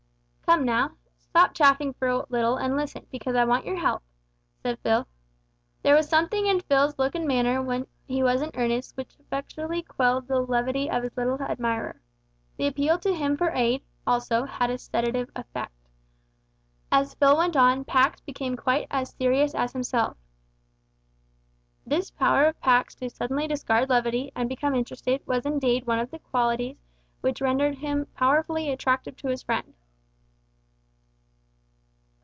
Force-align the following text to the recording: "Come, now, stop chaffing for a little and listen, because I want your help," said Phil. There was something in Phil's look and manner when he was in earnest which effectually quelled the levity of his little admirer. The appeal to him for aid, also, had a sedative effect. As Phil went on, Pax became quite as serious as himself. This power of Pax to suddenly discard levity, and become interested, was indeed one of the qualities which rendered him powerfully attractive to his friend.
"Come, 0.51 0.65
now, 0.65 0.91
stop 1.17 1.53
chaffing 1.53 1.93
for 1.93 2.09
a 2.09 2.25
little 2.27 2.57
and 2.57 2.75
listen, 2.75 3.07
because 3.09 3.35
I 3.37 3.45
want 3.45 3.63
your 3.65 3.77
help," 3.77 4.03
said 4.61 4.79
Phil. 4.79 5.07
There 5.81 5.95
was 5.95 6.09
something 6.09 6.45
in 6.45 6.59
Phil's 6.59 6.99
look 6.99 7.15
and 7.15 7.25
manner 7.25 7.61
when 7.61 7.87
he 8.05 8.21
was 8.21 8.41
in 8.41 8.51
earnest 8.55 8.97
which 8.97 9.17
effectually 9.17 9.81
quelled 9.81 10.27
the 10.27 10.41
levity 10.41 10.89
of 10.89 11.03
his 11.03 11.15
little 11.15 11.41
admirer. 11.41 12.01
The 12.57 12.67
appeal 12.67 12.99
to 12.99 13.15
him 13.15 13.37
for 13.37 13.51
aid, 13.51 13.81
also, 14.05 14.43
had 14.43 14.69
a 14.69 14.77
sedative 14.77 15.29
effect. 15.37 15.87
As 16.91 17.13
Phil 17.13 17.37
went 17.37 17.55
on, 17.55 17.85
Pax 17.85 18.19
became 18.19 18.57
quite 18.57 18.87
as 18.91 19.11
serious 19.15 19.55
as 19.55 19.71
himself. 19.71 20.17
This 21.87 22.11
power 22.11 22.43
of 22.45 22.59
Pax 22.59 22.93
to 22.95 23.09
suddenly 23.09 23.47
discard 23.47 23.87
levity, 23.87 24.33
and 24.35 24.49
become 24.49 24.75
interested, 24.75 25.25
was 25.25 25.45
indeed 25.45 25.87
one 25.87 25.99
of 25.99 26.11
the 26.11 26.19
qualities 26.19 26.75
which 27.21 27.39
rendered 27.39 27.75
him 27.75 28.07
powerfully 28.13 28.69
attractive 28.69 29.15
to 29.15 29.29
his 29.29 29.41
friend. 29.41 29.71